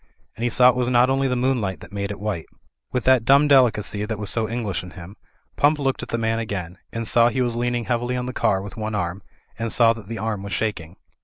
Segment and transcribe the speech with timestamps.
[0.35, 2.47] And he saw it was not only the moonlight that made it white.
[2.91, 5.15] With that dumb delicacy that was so English in him.
[5.57, 8.63] Pump looked at the man again, and saw he was leaning heavily on the car
[8.63, 9.21] with one arm,
[9.59, 10.95] and saw that the arm was shaking.